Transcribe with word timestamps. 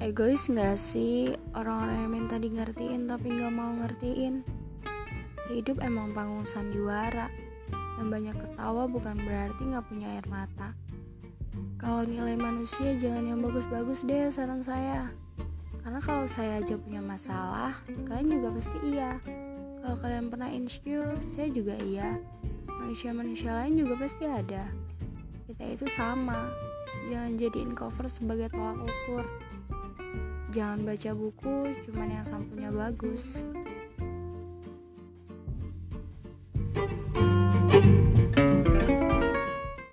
Egois 0.00 0.48
gak 0.48 0.80
sih 0.80 1.28
orang-orang 1.52 2.08
yang 2.08 2.12
minta 2.16 2.40
di 2.40 2.48
ngertiin 2.48 3.04
tapi 3.04 3.36
gak 3.36 3.52
mau 3.52 3.68
ngertiin? 3.84 4.40
Hidup 5.52 5.84
emang 5.84 6.16
panggung 6.16 6.48
sandiwara. 6.48 7.28
Yang 8.00 8.08
banyak 8.08 8.36
ketawa 8.40 8.88
bukan 8.88 9.20
berarti 9.20 9.60
gak 9.68 9.84
punya 9.92 10.08
air 10.08 10.24
mata. 10.24 10.72
Kalau 11.76 12.08
nilai 12.08 12.32
manusia 12.32 12.96
jangan 12.96 13.28
yang 13.28 13.44
bagus-bagus 13.44 14.08
deh 14.08 14.32
saran 14.32 14.64
saya. 14.64 15.12
Karena 15.84 16.00
kalau 16.00 16.24
saya 16.24 16.64
aja 16.64 16.80
punya 16.80 17.04
masalah, 17.04 17.76
kalian 18.08 18.40
juga 18.40 18.56
pasti 18.56 18.78
iya. 18.96 19.20
Kalau 19.84 20.00
kalian 20.00 20.32
pernah 20.32 20.48
insecure, 20.48 21.20
saya 21.20 21.52
juga 21.52 21.76
iya. 21.76 22.16
Manusia-manusia 22.72 23.52
lain 23.52 23.76
juga 23.76 24.00
pasti 24.00 24.24
ada. 24.24 24.64
Kita 25.44 25.64
itu 25.68 25.84
sama. 25.92 26.48
Jangan 27.12 27.36
jadiin 27.36 27.76
cover 27.76 28.08
sebagai 28.08 28.48
tolak 28.48 28.80
ukur. 28.80 29.49
Jangan 30.50 30.82
baca 30.82 31.10
buku 31.14 31.56
cuman 31.86 32.08
yang 32.10 32.26
sampulnya 32.26 32.74
bagus. 32.74 33.46
thank 37.70 37.84
you 37.84 38.19